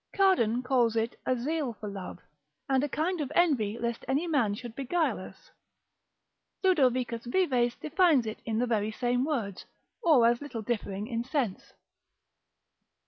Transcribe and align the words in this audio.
Cardan 0.13 0.63
calls 0.63 0.95
it 0.95 1.15
a 1.27 1.35
zeal 1.37 1.73
for 1.73 1.87
love, 1.87 2.17
and 2.67 2.83
a 2.83 2.89
kind 2.89 3.21
of 3.21 3.31
envy 3.35 3.77
lest 3.77 4.03
any 4.07 4.25
man 4.25 4.55
should 4.55 4.73
beguile 4.73 5.19
us. 5.19 5.51
Ludovicus 6.63 7.27
Vives 7.27 7.75
defines 7.75 8.25
it 8.25 8.41
in 8.43 8.57
the 8.57 8.65
very 8.65 8.89
same 8.91 9.23
words, 9.23 9.63
or 10.01 10.27
little 10.41 10.63
differing 10.63 11.05
in 11.05 11.23
sense. 11.23 11.73